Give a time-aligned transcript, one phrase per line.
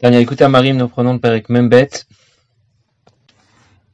[0.00, 1.88] Tania, écoutez à Marim, nous prenons le Perek Membet.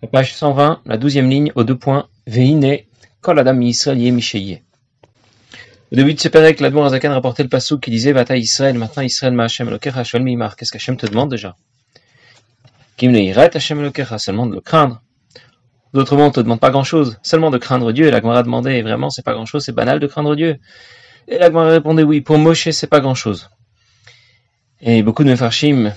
[0.01, 2.09] La page 120, la douzième ligne, aux deux points.
[2.27, 2.79] Veine,
[3.21, 4.63] kol adam Yisrael Misheye.
[5.93, 9.03] Au début de ce Perek, l'Admor Azakan rapportait le passou qui disait Vata Israël, maintenant
[9.03, 10.57] Israël ma Hashem Elokecha Shol Mimar.
[10.57, 11.55] Qu'est-ce qu'Hachem te demande déjà?
[12.97, 15.03] Kim le Yirat Hashem Elokecha, seulement de le craindre.
[15.93, 18.07] D'autres mots, on te demande pas grand chose, seulement de craindre Dieu.
[18.07, 20.57] Et la Gemara demandait, vraiment, c'est pas grand chose, c'est banal de craindre Dieu.
[21.29, 23.51] Et la Gemara répondait oui, pour Moshe, c'est pas grand chose.
[24.83, 25.93] Et beaucoup de Mefarshim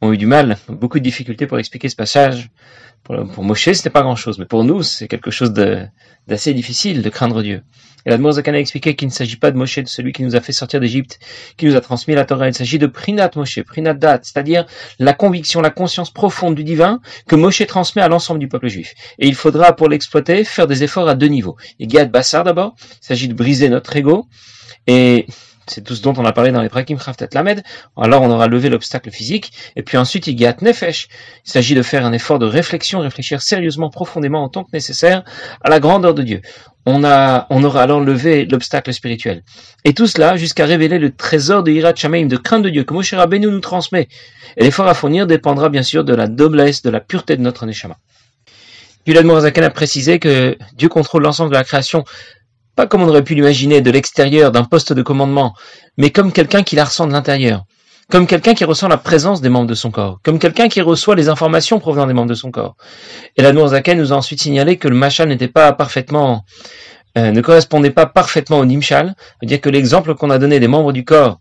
[0.00, 2.50] ont eu du mal, beaucoup de difficultés pour expliquer ce passage.
[3.04, 7.02] Pour, pour Moshe, c'était pas grand chose, mais pour nous, c'est quelque chose d'assez difficile
[7.02, 7.62] de craindre Dieu.
[8.04, 10.34] Et la Zakan a expliqué qu'il ne s'agit pas de Moshe, de celui qui nous
[10.34, 11.20] a fait sortir d'Égypte,
[11.56, 12.48] qui nous a transmis la Torah.
[12.48, 14.66] Il s'agit de Prinat Moshe, Prinat Dat, c'est-à-dire
[14.98, 18.94] la conviction, la conscience profonde du divin que Moshe transmet à l'ensemble du peuple juif.
[19.18, 21.56] Et il faudra, pour l'exploiter, faire des efforts à deux niveaux.
[21.78, 24.26] Et Gad Bassar d'abord, il s'agit de briser notre ego,
[24.88, 25.26] et
[25.66, 27.62] c'est tout ce dont on a parlé dans les Prakim Khaftat Lamed,
[27.96, 31.08] alors on aura levé l'obstacle physique, et puis ensuite il y a Nefesh,
[31.46, 35.24] il s'agit de faire un effort de réflexion, réfléchir sérieusement, profondément en tant que nécessaire
[35.62, 36.40] à la grandeur de Dieu.
[36.84, 39.44] On, a, on aura alors levé l'obstacle spirituel.
[39.84, 42.92] Et tout cela jusqu'à révéler le trésor de Hirat Shamaim, de crainte de Dieu, que
[42.92, 44.08] Moshe Rabbeinu nous transmet.
[44.56, 47.66] Et l'effort à fournir dépendra bien sûr de la noblesse, de la pureté de notre
[47.66, 47.98] Neshama.
[49.04, 52.04] Puis l'Admorazakan a précisé que Dieu contrôle l'ensemble de la création
[52.74, 55.54] pas comme on aurait pu l'imaginer de l'extérieur d'un poste de commandement,
[55.96, 57.64] mais comme quelqu'un qui la ressent de l'intérieur,
[58.10, 61.14] comme quelqu'un qui ressent la présence des membres de son corps, comme quelqu'un qui reçoit
[61.14, 62.76] les informations provenant des membres de son corps.
[63.36, 66.44] Et la Zaken nous a ensuite signalé que le machal n'était pas parfaitement,
[67.16, 70.92] euh, ne correspondait pas parfaitement au nimshal, c'est-à-dire que l'exemple qu'on a donné des membres
[70.92, 71.40] du corps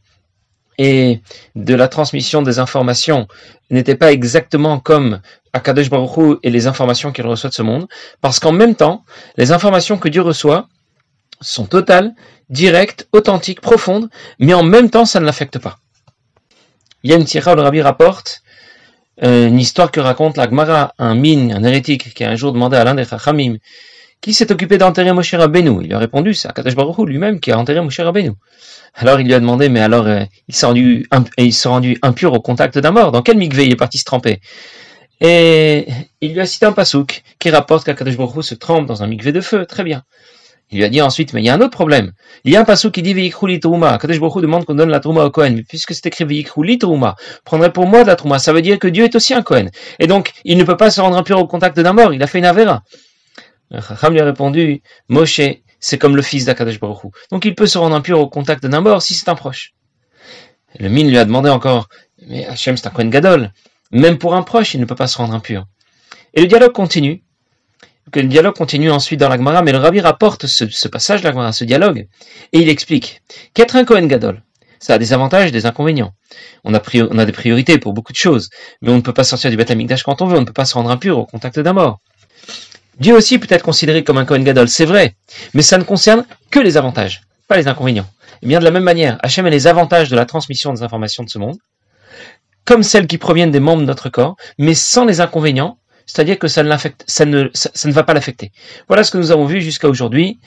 [0.77, 1.21] et
[1.55, 3.27] de la transmission des informations
[3.69, 5.19] n'était pas exactement comme
[5.53, 7.87] Akadosh Baruch et les informations qu'il reçoit de ce monde,
[8.21, 9.03] parce qu'en même temps,
[9.37, 10.67] les informations que Dieu reçoit
[11.41, 12.13] sont totales,
[12.49, 15.79] directes, authentiques, profondes, mais en même temps, ça ne l'affecte pas.
[17.03, 18.43] Il y a une tira le rabbi rapporte
[19.23, 22.53] euh, une histoire que raconte la Gemara, un mine, un hérétique, qui a un jour
[22.53, 23.57] demandé à l'un des Chachamim
[24.19, 25.81] qui s'est occupé d'enterrer Moshe Rabbeinu?
[25.81, 28.33] Il lui a répondu, c'est Akadosh Baruch lui-même qui a enterré Moshe Rabbeinu.
[28.95, 32.33] Alors il lui a demandé, mais alors euh, il s'est rendu, il s'est rendu impur
[32.33, 33.11] au contact d'un mort.
[33.11, 34.39] Dans quel mikvé il est parti se tremper?
[35.19, 35.87] Et
[36.21, 39.31] il lui a cité un pasouk qui rapporte qu'Akadosh Baruch se trempe dans un mikvé
[39.31, 39.65] de feu.
[39.65, 40.03] Très bien.
[40.71, 42.13] Il lui a dit ensuite, mais il y a un autre problème.
[42.45, 43.97] Il y a un passage qui dit Veikrouli Trouma.
[43.97, 45.55] Kadesh Baruch demande qu'on donne la Trouma au Kohen.
[45.55, 48.39] Mais puisque c'est écrit Veikrouli Trouma, prendrait pour moi de la Trouma.
[48.39, 49.69] Ça veut dire que Dieu est aussi un Kohen.
[49.99, 52.13] Et donc, il ne peut pas se rendre impur au contact d'un mort.
[52.13, 52.83] Il a fait une Avera.
[53.73, 55.41] Chacham lui a répondu, Moshe,
[55.79, 58.81] c'est comme le fils d'Akadesh Baruch Donc, il peut se rendre impur au contact d'un
[58.81, 59.73] mort si c'est un proche.
[60.79, 61.89] le mine lui a demandé encore,
[62.25, 63.51] mais Hachem, c'est un Kohen Gadol.
[63.91, 65.65] Même pour un proche, il ne peut pas se rendre impur.
[66.33, 67.23] Et le dialogue continue
[68.11, 71.25] que le dialogue continue ensuite dans la Gemara, mais le Rabbi rapporte ce, passage de
[71.25, 72.07] la Gemara, ce dialogue,
[72.53, 73.21] et il explique
[73.53, 74.41] qu'être un Kohen Gadol,
[74.79, 76.13] ça a des avantages et des inconvénients.
[76.63, 78.49] On a, des priorités pour beaucoup de choses,
[78.81, 80.53] mais on ne peut pas sortir du Beth Amikdash quand on veut, on ne peut
[80.53, 81.99] pas se rendre impur au contact d'un mort.
[82.99, 85.15] Dieu aussi peut être considéré comme un Kohen Gadol, c'est vrai,
[85.53, 88.07] mais ça ne concerne que les avantages, pas les inconvénients.
[88.41, 91.23] Et bien de la même manière, Hachem a les avantages de la transmission des informations
[91.23, 91.57] de ce monde,
[92.65, 95.77] comme celles qui proviennent des membres de notre corps, mais sans les inconvénients
[96.11, 96.75] c'est-à-dire que ça ne,
[97.07, 98.51] ça, ne, ça, ne va pas l'affecter.
[98.89, 100.41] Voilà ce que nous avons vu jusqu'à aujourd'hui.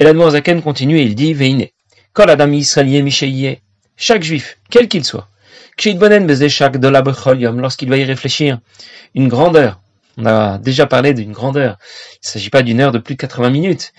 [0.00, 1.66] Et la Zaken continue et il dit Veine.
[2.12, 3.58] Kol Adam Israël
[3.96, 5.28] Chaque juif, quel qu'il soit,
[7.60, 8.58] lorsqu'il va y réfléchir,
[9.14, 9.80] une grandeur.
[10.16, 11.78] On a déjà parlé d'une grandeur.
[12.14, 13.92] Il ne s'agit pas d'une heure de plus de 80 minutes.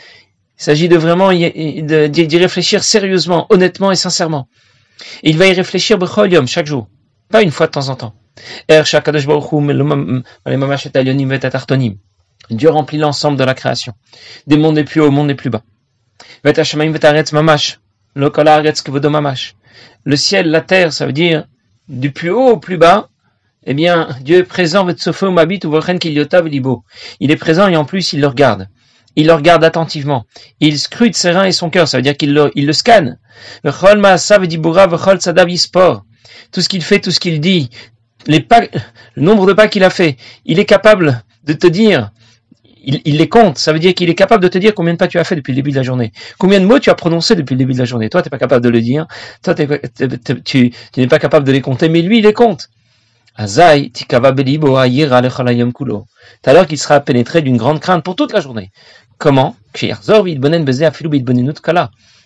[0.60, 4.50] Il s'agit de vraiment d'y réfléchir sérieusement, honnêtement et sincèrement.
[5.24, 5.98] Et il va y réfléchir
[6.48, 6.90] chaque jour,
[7.30, 8.14] pas une fois de temps en temps.
[12.50, 13.94] Dieu remplit l'ensemble de la création,
[14.46, 15.64] des mondes les plus hauts mondes les plus bas.
[20.06, 21.46] Le ciel, la terre, ça veut dire
[21.88, 23.10] du plus haut au plus bas,
[23.66, 28.70] eh bien, Dieu est présent, il est présent et en plus il le regarde.
[29.18, 30.26] Il le regarde attentivement.
[30.60, 33.20] Il scrute ses reins et son cœur, ça veut dire qu'il le, il le scanne.
[36.52, 37.70] Tout ce qu'il fait, tout ce qu'il dit,
[38.28, 42.12] le nombre de pas qu'il a fait, il est capable de te dire,
[42.84, 45.08] il, les compte, ça veut dire qu'il est capable de te dire combien de pas
[45.08, 47.36] tu as fait depuis le début de la journée, combien de mots tu as prononcé
[47.36, 48.10] depuis le début de la journée.
[48.10, 49.08] Toi, tu n'es pas capable de le dire,
[49.44, 49.54] toi,
[50.44, 52.70] tu, tu n'es pas capable de les compter, mais lui, il les compte.
[53.36, 53.92] Azai,
[56.54, 58.72] l'heure qu'il sera pénétré d'une grande crainte pour toute la journée.
[59.20, 59.56] Comment?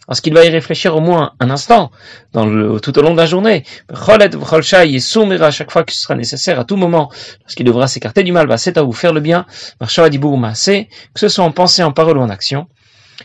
[0.07, 1.91] Parce qu'il va y réfléchir au moins un instant
[2.33, 3.63] tout au long de la journée.
[3.89, 7.09] à chaque fois que ce sera nécessaire, à tout moment,
[7.41, 9.45] lorsqu'il devra s'écarter du mal, bah, c'est à vous faire le bien,
[9.79, 12.67] que ce soit en pensée, en parole ou en action.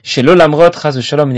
[0.03, 0.71] Chez l'Olamrot,
[1.01, 1.33] Shalom,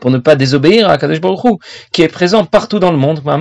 [0.00, 1.56] pour ne pas désobéir à Kadosh Baruch Hu,
[1.92, 3.20] qui est présent partout dans le monde.
[3.24, 3.40] Ben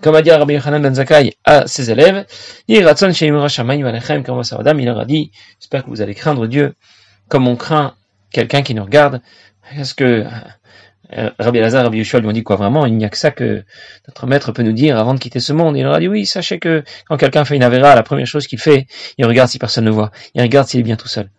[0.00, 2.24] Comme a dit Rabbi Yochanan Ben Zakai à ses élèves,
[2.68, 2.90] il leur
[4.98, 6.74] a dit, j'espère que vous allez craindre Dieu
[7.32, 7.94] comme on craint
[8.30, 9.22] quelqu'un qui nous regarde.
[9.74, 10.26] Est-ce que
[11.16, 12.84] euh, Rabbi Lazar, Rabbi Yoshua lui ont dit quoi vraiment?
[12.84, 13.64] Il n'y a que ça que
[14.06, 15.74] notre maître peut nous dire avant de quitter ce monde.
[15.78, 18.46] Il leur a dit oui, sachez que quand quelqu'un fait une avéra, la première chose
[18.46, 18.86] qu'il fait,
[19.16, 20.10] il regarde si personne ne voit.
[20.34, 21.30] Il regarde s'il est bien tout seul.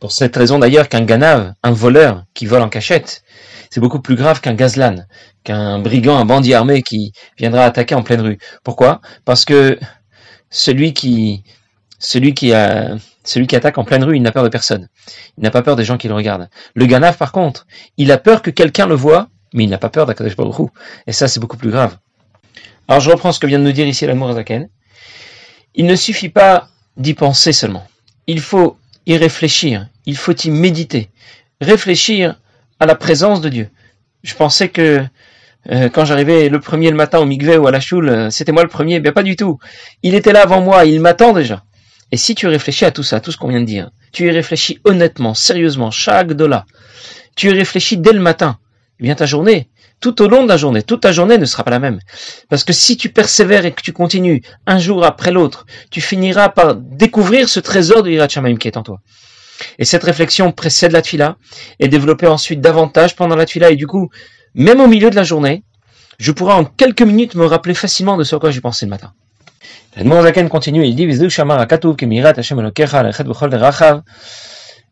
[0.00, 3.22] Pour cette raison d'ailleurs qu'un ganave, un voleur qui vole en cachette,
[3.70, 5.04] c'est beaucoup plus grave qu'un gazlan,
[5.44, 8.38] qu'un brigand, un bandit armé qui viendra attaquer en pleine rue.
[8.64, 9.00] Pourquoi?
[9.24, 9.78] Parce que
[10.50, 11.44] celui qui,
[12.00, 12.96] celui qui a,
[13.28, 14.88] celui qui attaque en pleine rue, il n'a peur de personne.
[15.36, 16.48] Il n'a pas peur des gens qui le regardent.
[16.74, 19.88] Le ganave, par contre, il a peur que quelqu'un le voit, mais il n'a pas
[19.88, 20.70] peur d'Akadosh Baruch
[21.06, 21.96] Et ça, c'est beaucoup plus grave.
[22.88, 24.68] Alors, je reprends ce que vient de nous dire ici l'amour Zaken.
[25.74, 27.86] Il ne suffit pas d'y penser seulement.
[28.26, 29.88] Il faut y réfléchir.
[30.06, 31.10] Il faut y méditer.
[31.60, 32.40] Réfléchir
[32.80, 33.70] à la présence de Dieu.
[34.22, 35.04] Je pensais que
[35.70, 38.52] euh, quand j'arrivais le premier le matin au Migvé ou à la choule, euh, c'était
[38.52, 39.00] moi le premier.
[39.00, 39.58] Bien pas du tout.
[40.02, 40.84] Il était là avant moi.
[40.84, 41.64] Il m'attend déjà.
[42.12, 44.30] Et si tu réfléchis à tout ça, tout ce qu'on vient de dire, tu y
[44.30, 46.66] réfléchis honnêtement, sérieusement, chaque dollar,
[47.34, 48.58] tu y réfléchis dès le matin,
[49.00, 49.68] eh bien ta journée,
[50.00, 52.00] tout au long de la journée, toute ta journée ne sera pas la même.
[52.48, 56.50] Parce que si tu persévères et que tu continues un jour après l'autre, tu finiras
[56.50, 59.00] par découvrir ce trésor de Yirat qui est en toi.
[59.78, 61.36] Et cette réflexion précède la tuila
[61.80, 64.10] et développée ensuite davantage pendant la tuila et du coup,
[64.54, 65.64] même au milieu de la journée,
[66.18, 68.90] je pourrai en quelques minutes me rappeler facilement de ce à quoi j'ai pensé le
[68.90, 69.12] matin.
[69.96, 71.06] Zaken continue, il dit,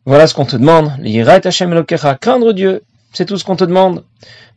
[0.07, 0.93] voilà ce qu'on te demande,
[2.19, 4.03] craindre Dieu, c'est tout ce qu'on te demande.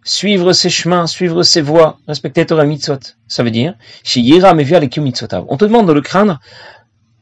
[0.05, 2.99] Suivre ses chemins, suivre ses voies, respecter Torah mitzvot.
[3.27, 3.75] Ça veut dire,
[4.05, 6.39] on te demande de le craindre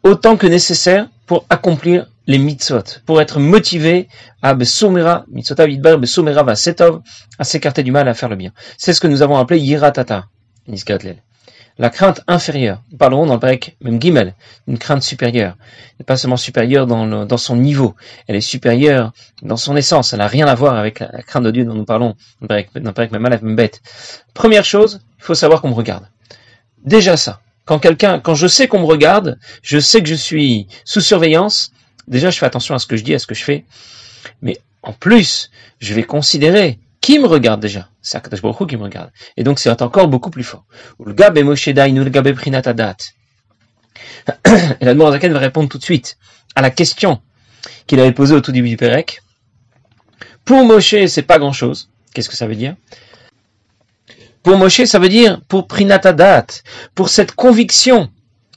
[0.02, 4.08] autant que nécessaire pour accomplir les mitzvot, pour être motivé
[4.42, 5.68] à mitzvotav
[6.44, 6.54] va
[7.38, 8.52] à s'écarter du mal, à faire le bien.
[8.78, 10.26] C'est ce que nous avons appelé yiratata,
[11.78, 12.82] la crainte inférieure.
[12.90, 14.34] Nous parlerons dans le grec, même gimel,
[14.66, 15.56] une crainte supérieure.
[15.60, 17.94] Elle n'est pas seulement supérieure dans, dans, son niveau,
[18.26, 19.12] elle est supérieure
[19.42, 20.12] dans son essence.
[20.12, 22.92] Elle n'a rien à voir avec la, crainte de Dieu dont nous parlons dans le
[22.92, 23.82] grec, même malaf, même bête.
[24.32, 26.08] Première chose, il faut savoir qu'on me regarde.
[26.84, 27.40] Déjà ça.
[27.64, 31.72] Quand quelqu'un, quand je sais qu'on me regarde, je sais que je suis sous surveillance.
[32.06, 33.64] Déjà, je fais attention à ce que je dis, à ce que je fais.
[34.40, 35.50] Mais en plus,
[35.80, 37.88] je vais considérer qui me regarde déjà?
[38.02, 39.12] C'est Akadosh Baruch qui me regarde.
[39.36, 40.64] Et donc c'est encore beaucoup plus fort.
[41.04, 42.96] le gabe Moshe Dainu, le gabe Prinatadat.
[44.80, 46.18] Et la va répondre tout de suite
[46.56, 47.22] à la question
[47.86, 49.22] qu'il avait posée au tout début du Pérec.
[50.44, 51.90] Pour Moshe, c'est pas grand chose.
[52.12, 52.74] Qu'est-ce que ça veut dire?
[54.42, 56.46] Pour Moshe, ça veut dire pour Prinatadat,
[56.96, 58.10] pour cette conviction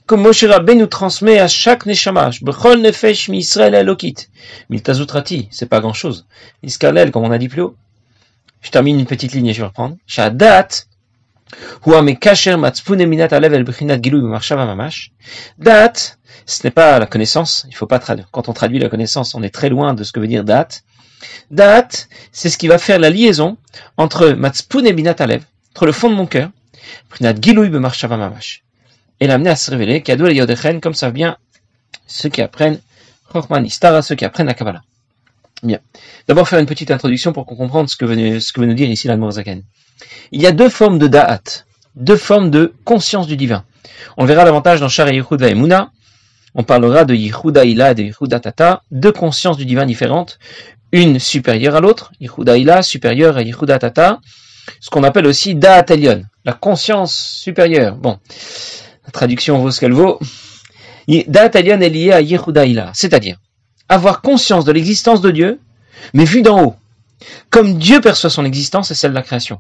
[0.08, 2.42] que Moshe Rabbe nous transmet à chaque neshamash.
[2.42, 4.16] Bechol nefesh mi Israël elokit.
[4.72, 6.26] Miltazutrati, c'est pas grand chose.
[6.64, 7.76] Iskalel, comme on a dit plus haut.
[8.62, 9.98] Je termine une petite ligne et je vais reprendre.
[10.06, 10.86] Shadat,
[15.58, 18.28] Dat, ce n'est pas la connaissance, il faut pas traduire.
[18.32, 20.68] Quand on traduit la connaissance, on est très loin de ce que veut dire dat.
[21.52, 21.88] Dat,
[22.32, 23.58] c'est ce qui va faire la liaison
[23.98, 26.50] entre matspun et binat alev, entre le fond de mon cœur,
[27.22, 28.64] mamash,
[29.20, 31.38] et l'amener à se révéler, kadou et comme ça vient
[32.08, 32.80] ceux qui apprennent
[33.32, 34.82] Chochman Istara, ceux qui apprennent la Kabbalah.
[35.64, 35.80] Bien.
[36.28, 38.74] D'abord faire une petite introduction pour qu'on comprenne ce que veut, ce que veut nous
[38.74, 39.64] dire ici la Zaken.
[40.32, 43.66] Il y a deux formes de da'at, deux formes de conscience du divin.
[44.18, 45.92] On verra davantage dans Shara Yehuda et Mouna.
[46.56, 50.40] On parlera de Yehuda Ila et de Yehuda Tata, deux consciences du divin différentes,
[50.92, 54.20] une supérieure à l'autre, Yehuda Ila supérieure à Yehuda Tata,
[54.80, 57.98] ce qu'on appelle aussi Da'at Elion, la conscience supérieure.
[57.98, 58.18] Bon,
[59.06, 60.20] la traduction vaut ce qu'elle vaut.
[61.28, 63.38] Da'at Elion est liée à Yehuda Ila, c'est-à-dire
[63.90, 65.60] avoir conscience de l'existence de Dieu,
[66.14, 66.76] mais vu d'en haut,
[67.50, 69.60] comme Dieu perçoit son existence et celle de la création.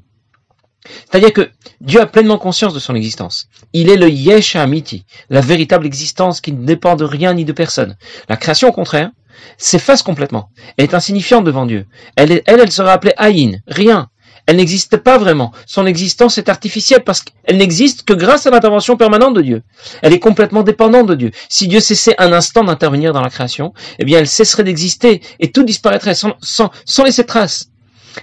[1.12, 1.50] C'est-à-dire que
[1.82, 3.50] Dieu a pleinement conscience de son existence.
[3.74, 7.52] Il est le Yesh Amiti, la véritable existence qui ne dépend de rien ni de
[7.52, 7.98] personne.
[8.30, 9.12] La création, au contraire,
[9.58, 10.50] s'efface complètement.
[10.78, 11.86] Elle est insignifiante devant Dieu.
[12.16, 14.10] Elle, elle, elle sera appelée Aïn, rien.
[14.50, 15.52] Elle n'existe pas vraiment.
[15.68, 19.62] Son existence est artificielle parce qu'elle n'existe que grâce à l'intervention permanente de Dieu.
[20.02, 21.32] Elle est complètement dépendante de Dieu.
[21.50, 25.52] Si Dieu cessait un instant d'intervenir dans la création, eh bien elle cesserait d'exister et
[25.52, 26.72] tout disparaîtrait sans,
[27.06, 27.70] laisser trace.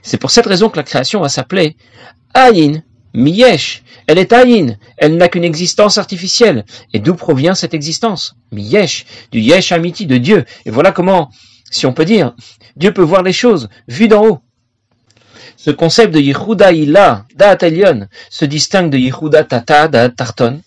[0.03, 1.77] C'est pour cette raison que la création va s'appeler
[2.35, 2.83] Ayin,
[3.15, 3.85] Miyesh.
[4.09, 4.79] Elle est Ayin.
[4.97, 6.65] Elle n'a qu'une existence artificielle.
[6.93, 8.35] Et d'où provient cette existence?
[8.51, 10.45] Miyesh, du Yesh Amiti de Dieu.
[10.65, 11.31] Et voilà comment,
[11.71, 12.35] si on peut dire,
[12.75, 14.41] Dieu peut voir les choses vues d'en haut.
[15.57, 20.61] Ce concept de Yehuda Ila, Da'at Elion, se distingue de Yehuda Tata, Da'at Tarton.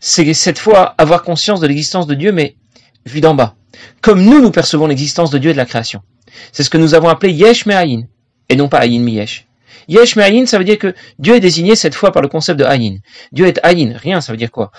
[0.00, 2.56] C'est cette fois avoir conscience de l'existence de Dieu, mais
[3.06, 3.54] vu d'en bas.
[4.02, 6.02] Comme nous, nous percevons l'existence de Dieu et de la création.
[6.52, 8.02] C'est ce que nous avons appelé Yesh Me'ayin,
[8.48, 9.46] et non pas Ayin Miyesh.
[9.88, 12.64] Yesh Me'ayin, ça veut dire que Dieu est désigné cette fois par le concept de
[12.64, 12.96] Ayin.
[13.32, 14.72] Dieu est Ayin, rien, ça veut dire quoi?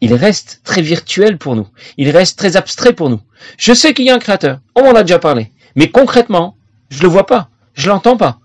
[0.00, 1.66] Il reste très virtuel pour nous.
[1.96, 3.20] Il reste très abstrait pour nous.
[3.56, 5.52] Je sais qu'il y a un créateur, on m'en a déjà parlé.
[5.76, 6.56] Mais concrètement,
[6.90, 8.40] je le vois pas, je l'entends pas.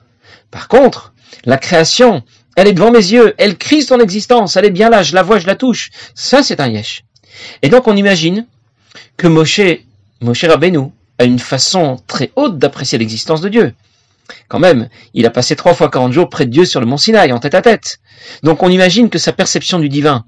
[0.53, 1.13] Par contre,
[1.45, 2.21] la création,
[2.55, 5.23] elle est devant mes yeux, elle crie son existence, elle est bien là, je la
[5.23, 5.89] vois, je la touche.
[6.13, 7.05] Ça, c'est un Yesh.
[7.63, 8.45] Et donc, on imagine
[9.17, 9.61] que Moshe,
[10.21, 13.73] Moshe Rabbeinu, a une façon très haute d'apprécier l'existence de Dieu.
[14.47, 16.97] Quand même, il a passé trois fois 40 jours près de Dieu sur le mont
[16.97, 17.99] Sinaï, en tête à tête.
[18.43, 20.23] Donc on imagine que sa perception du divin,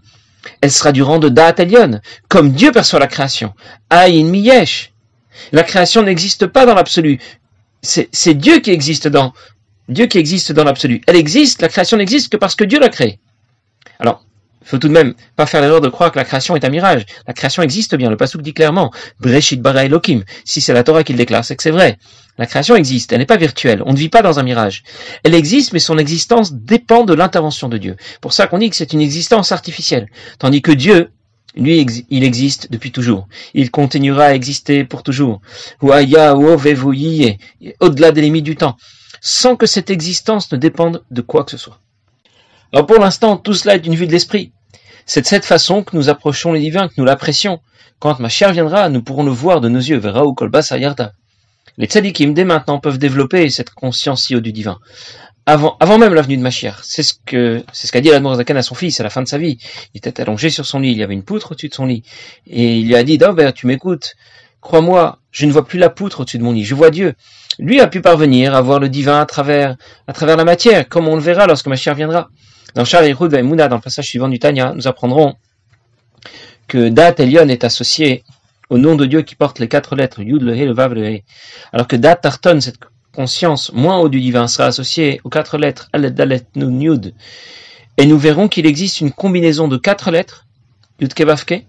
[0.61, 3.53] elle sera du rang de Da'at Elion, comme Dieu perçoit la création.
[3.91, 4.91] Aïn Miyesh.
[5.51, 7.19] La création n'existe pas dans l'absolu.
[7.83, 9.31] C'est Dieu qui existe dans,
[9.89, 11.01] Dieu qui existe dans l'absolu.
[11.07, 13.19] Elle existe, la création n'existe que parce que Dieu l'a créée.
[13.99, 14.25] Alors,
[14.65, 16.69] il faut tout de même pas faire l'erreur de croire que la création est un
[16.69, 17.05] mirage.
[17.27, 18.09] La création existe bien.
[18.09, 20.23] Le Pasuk dit clairement, Breshit bara Elohim.
[20.43, 21.99] Si c'est la Torah qui le déclare, c'est que c'est vrai.
[22.39, 23.13] La création existe.
[23.13, 23.83] Elle n'est pas virtuelle.
[23.85, 24.83] On ne vit pas dans un mirage.
[25.23, 27.95] Elle existe, mais son existence dépend de l'intervention de Dieu.
[28.21, 30.07] Pour ça qu'on dit que c'est une existence artificielle.
[30.39, 31.11] Tandis que Dieu,
[31.55, 33.27] lui, il existe depuis toujours.
[33.53, 35.41] Il continuera à exister pour toujours.
[35.79, 36.05] Au-delà
[38.11, 38.77] des limites du temps.
[39.27, 41.79] Sans que cette existence ne dépende de quoi que ce soit.
[42.71, 44.51] Alors pour l'instant, tout cela est une vue de l'esprit.
[45.07, 47.59] C'est de cette façon que nous approchons les divins, que nous l'apprécions.
[47.97, 51.13] Quand ma chère viendra, nous pourrons le voir de nos yeux, verra ou kolbas ayarda.
[51.79, 54.77] Les tzadikim, dès maintenant, peuvent développer cette conscience si haut du divin.
[55.47, 56.83] Avant, même l'avenue de ma chère.
[56.83, 59.27] C'est ce que, c'est ce qu'a dit Zakan à son fils à la fin de
[59.27, 59.57] sa vie.
[59.95, 62.03] Il était allongé sur son lit, il y avait une poutre au-dessus de son lit.
[62.45, 64.13] Et il lui a dit, ben, tu m'écoutes.
[64.65, 67.13] Crois-moi, je ne vois plus la poutre au-dessus de mon lit, je vois Dieu.
[67.59, 69.75] Lui a pu parvenir à voir le divin à travers,
[70.07, 72.29] à travers la matière, comme on le verra lorsque ma chère viendra.
[72.73, 73.03] Dans Shar
[73.43, 75.35] Mouna, dans le passage suivant du Tanya, nous apprendrons
[76.67, 78.23] que Dat Elion est associé
[78.71, 81.05] au nom de Dieu qui porte les quatre lettres, Yud, le He, le Vav, le
[81.05, 81.23] He.
[81.71, 82.79] Alors que Dat Tarton, cette
[83.13, 87.13] conscience moins haut du divin, sera associée aux quatre lettres Alet, Dalet, Nun, Yud.
[87.97, 90.47] Et nous verrons qu'il existe une combinaison de quatre lettres,
[90.99, 91.67] Yud, Kevavke,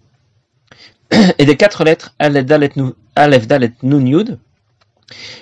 [1.39, 2.73] et des quatre lettres Alet, Dalet,
[3.83, 4.39] Nun, Yud,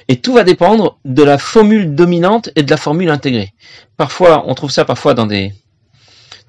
[0.08, 3.52] et tout va dépendre de la formule dominante et de la formule intégrée.
[3.96, 5.52] Parfois, on trouve ça parfois dans des,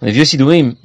[0.02, 0.76] vieux sidurim.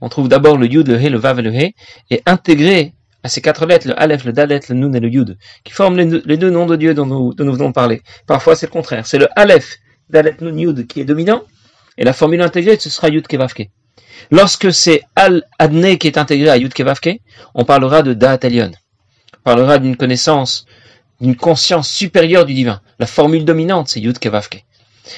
[0.00, 1.74] On trouve d'abord le yud, le he, le vav et le he,
[2.10, 2.92] et intégré
[3.22, 5.96] à ces quatre lettres, le aleph, le dalet, le nun et le yud, qui forment
[5.96, 8.02] les, deux noms de Dieu dont nous, venons de parler.
[8.26, 9.06] Parfois, c'est le contraire.
[9.06, 9.78] C'est le aleph,
[10.10, 11.42] dalet, nun, yud qui est dominant,
[11.98, 13.70] et la formule intégrée, ce sera yud kevavke.
[14.30, 17.20] Lorsque c'est al adne qui est intégré à yud kevavke,
[17.54, 20.66] on parlera de da'at On parlera d'une connaissance
[21.20, 22.80] d'une conscience supérieure du divin.
[22.98, 24.64] La formule dominante, c'est Yud Kevavke.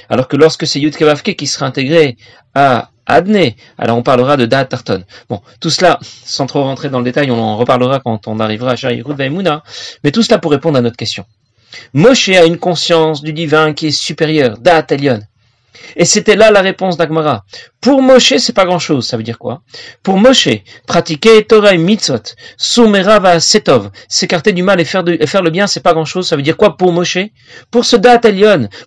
[0.09, 2.17] Alors que lorsque c'est Yud Kevavke qui sera intégré
[2.55, 4.69] à Adne, alors on parlera de Da'at.
[5.31, 8.73] Bon, tout cela, sans trop rentrer dans le détail, on en reparlera quand on arrivera
[8.73, 9.63] à Shahirud Vaimuna,
[10.05, 11.25] mais tout cela pour répondre à notre question.
[11.95, 15.21] Moshe a une conscience du divin qui est supérieure, Da'at Elion.
[15.97, 17.45] Et c'était là la réponse d'Agmara.
[17.81, 19.07] Pour Moshe, c'est pas grand chose.
[19.07, 19.63] Ça veut dire quoi?
[20.03, 20.49] Pour Moshe,
[20.87, 22.23] pratiquer Torah et mitzvot,
[23.21, 26.29] va setov, s'écarter du mal et faire, le bien, c'est pas grand chose.
[26.29, 27.19] Ça veut dire quoi pour Moshe?
[27.71, 28.27] Pour ce date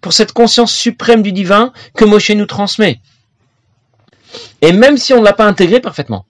[0.01, 2.99] pour cette conscience suprême du divin que Moshe nous transmet.
[4.61, 6.25] Et même si on ne l'a pas intégré parfaitement,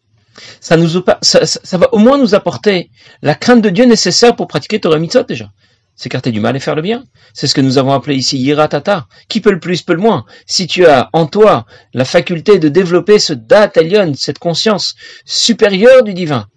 [0.60, 2.90] ça, va au moins nous apporter
[3.22, 5.50] la crainte de Dieu nécessaire pour pratiquer Torah et mitzvot déjà
[5.96, 7.04] s'écarter du mal et faire le bien.
[7.34, 9.08] C'est ce que nous avons appelé ici Yiratata.
[9.28, 10.26] Qui peut le plus, peut le moins.
[10.46, 14.96] Si tu as en toi la faculté de développer ce Datalion, cette conscience
[15.26, 16.48] supérieure du divin,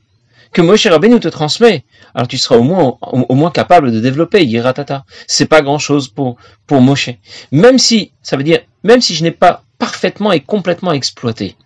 [0.52, 4.44] que Moshe Rabbeinu te transmet, alors tu seras au moins, au, moins capable de développer
[4.44, 5.04] Yiratata.
[5.26, 6.36] C'est pas grand chose pour,
[6.66, 7.10] pour Moshe.
[7.50, 11.56] Même si, ça veut dire, même si je n'ai pas parfaitement et complètement exploité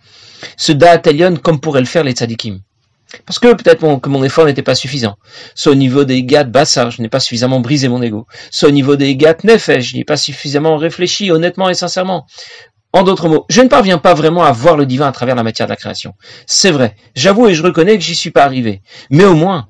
[0.57, 2.59] ce Datalion comme pourraient le faire les tzadikim.
[3.25, 5.17] Parce que peut-être que mon effort n'était pas suffisant.
[5.55, 8.27] Soit au niveau des gats bassar, je n'ai pas suffisamment brisé mon ego.
[8.51, 12.27] Soit au niveau des gats nefesh, je n'ai pas suffisamment réfléchi honnêtement et sincèrement.
[12.91, 15.43] En d'autres mots, je ne parviens pas vraiment à voir le divin à travers la
[15.43, 16.13] matière de la création.
[16.47, 18.81] C'est vrai, j'avoue et je reconnais que j'y suis pas arrivé.
[19.11, 19.67] Mais au moins,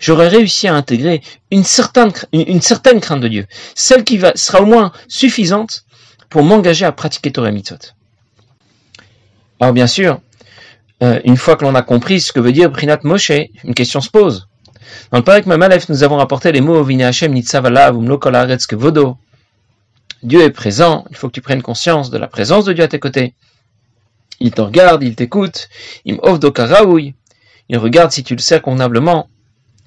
[0.00, 3.46] j'aurais réussi à intégrer une certaine, crainte de Dieu.
[3.76, 5.84] Celle qui va, sera au moins suffisante
[6.28, 7.78] pour m'engager à pratiquer Torah Mitzvot.
[9.60, 10.20] Alors bien sûr,
[11.02, 13.30] euh, une fois que l'on a compris ce que veut dire Brinat Moshe,
[13.64, 14.48] une question se pose.
[15.10, 17.38] Dans le Parek Mamalef, nous avons rapporté les mots Vine Hashem
[18.72, 19.18] Vodo.
[20.22, 22.88] Dieu est présent, il faut que tu prennes conscience de la présence de Dieu à
[22.88, 23.34] tes côtés.
[24.40, 25.68] Il te regarde, il t'écoute,
[26.04, 26.18] il
[27.68, 29.28] il regarde si tu le sers convenablement.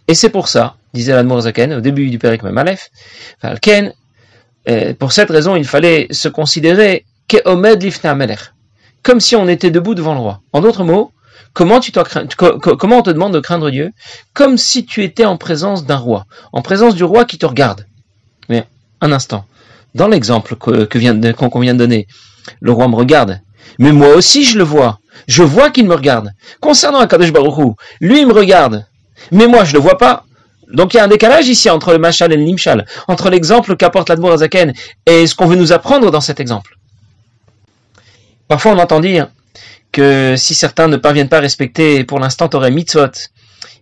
[0.07, 2.89] Et c'est pour ça, disait l'Admor Zaken au début du Perek Mamalef,
[4.67, 8.51] euh, pour cette raison, il fallait se considérer Keomed Lifna Melech
[9.03, 10.41] comme si on était debout devant le roi.
[10.53, 11.11] En d'autres mots,
[11.53, 13.91] comment, tu comment on te demande de craindre Dieu
[14.33, 17.85] Comme si tu étais en présence d'un roi, en présence du roi qui te regarde.
[18.49, 18.65] Mais
[19.01, 19.45] un instant.
[19.95, 22.07] Dans l'exemple que, que vient qu'on qu'on vient de donner,
[22.61, 23.41] le roi me regarde.
[23.77, 24.99] Mais moi aussi je le vois.
[25.27, 26.31] Je vois qu'il me regarde.
[26.59, 28.85] Concernant Akadosh Baruch Hu, lui il me regarde.
[29.31, 30.25] Mais moi je le vois pas.
[30.71, 33.75] Donc il y a un décalage ici entre le machal et le nimshal, entre l'exemple
[33.75, 34.73] qu'apporte l'Admour Azaken
[35.07, 36.78] et ce qu'on veut nous apprendre dans cet exemple.
[38.49, 39.29] Parfois on entend dire
[39.91, 43.29] que si certains ne parviennent pas à respecter pour l'instant Torah Mitzvot,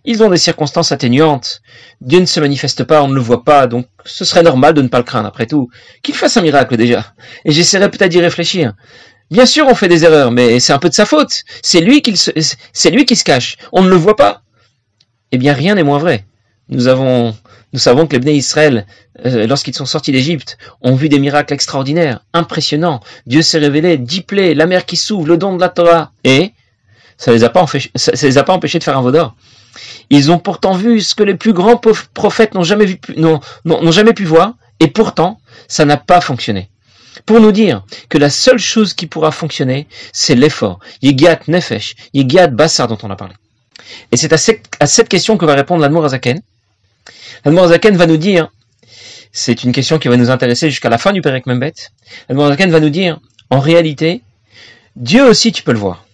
[0.04, 1.62] ils ont des circonstances atténuantes.
[2.02, 4.82] Dieu ne se manifeste pas, on ne le voit pas, donc ce serait normal de
[4.82, 5.70] ne pas le craindre après tout.
[6.02, 7.14] Qu'il fasse un miracle déjà.
[7.46, 8.74] Et j'essaierai peut-être d'y réfléchir.
[9.30, 11.44] Bien sûr, on fait des erreurs, mais c'est un peu de sa faute.
[11.62, 12.30] C'est lui qui se,
[12.72, 13.56] c'est lui qui se cache.
[13.72, 14.42] On ne le voit pas.
[15.32, 16.26] Eh bien, rien n'est moins vrai.
[16.68, 17.34] Nous avons,
[17.72, 18.86] nous savons que les Bnei Israël,
[19.24, 23.00] euh, lorsqu'ils sont sortis d'Égypte, ont vu des miracles extraordinaires, impressionnants.
[23.26, 26.12] Dieu s'est révélé, dix plaies, la mer qui s'ouvre, le don de la Torah.
[26.24, 26.52] Et
[27.16, 29.34] ça les a pas empêchés, ça, les a pas empêchés de faire un vaudor.
[30.10, 31.80] Ils ont pourtant vu ce que les plus grands
[32.14, 36.70] prophètes n'ont jamais vu, n'ont, n'ont jamais pu voir, et pourtant, ça n'a pas fonctionné.
[37.26, 40.78] Pour nous dire que la seule chose qui pourra fonctionner, c'est l'effort.
[41.02, 43.34] Yigiat Nefesh, Yigiat Bassar dont on a parlé.
[44.12, 46.40] Et c'est à cette, à cette question que va répondre l'Admour Azaken.
[47.44, 48.50] Azaken va nous dire,
[49.32, 51.74] c'est une question qui va nous intéresser jusqu'à la fin du Perek Membet.
[52.28, 54.22] Azaken va nous dire, en réalité,
[54.96, 56.04] Dieu aussi tu peux le voir.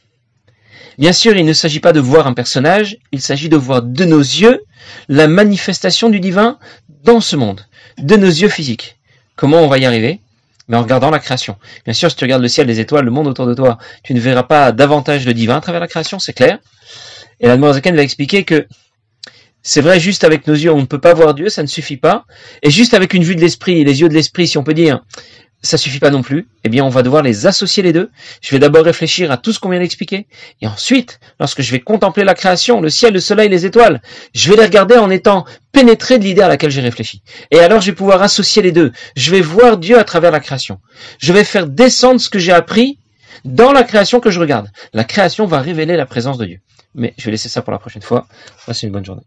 [0.98, 4.04] Bien sûr, il ne s'agit pas de voir un personnage, il s'agit de voir de
[4.04, 4.62] nos yeux
[5.08, 6.58] la manifestation du divin
[7.02, 7.66] dans ce monde,
[7.98, 8.96] de nos yeux physiques.
[9.34, 10.20] Comment on va y arriver?
[10.68, 11.56] Mais en regardant la création.
[11.84, 14.14] Bien sûr, si tu regardes le ciel, les étoiles, le monde autour de toi, tu
[14.14, 16.58] ne verras pas davantage de divin à travers la création, c'est clair.
[17.40, 18.66] Et la Zaken va expliquer que
[19.66, 21.96] c'est vrai, juste avec nos yeux, on ne peut pas voir Dieu, ça ne suffit
[21.96, 22.26] pas.
[22.62, 25.00] Et juste avec une vue de l'esprit, les yeux de l'esprit, si on peut dire,
[25.62, 26.48] ça suffit pas non plus.
[26.64, 28.10] Eh bien, on va devoir les associer les deux.
[28.42, 30.26] Je vais d'abord réfléchir à tout ce qu'on vient d'expliquer.
[30.60, 34.02] Et ensuite, lorsque je vais contempler la création, le ciel, le soleil, les étoiles,
[34.34, 37.22] je vais les regarder en étant pénétré de l'idée à laquelle j'ai réfléchi.
[37.50, 38.92] Et alors, je vais pouvoir associer les deux.
[39.16, 40.78] Je vais voir Dieu à travers la création.
[41.18, 42.98] Je vais faire descendre ce que j'ai appris
[43.46, 44.68] dans la création que je regarde.
[44.92, 46.58] La création va révéler la présence de Dieu.
[46.94, 48.26] Mais je vais laisser ça pour la prochaine fois.
[48.66, 49.22] Passez une bonne journée.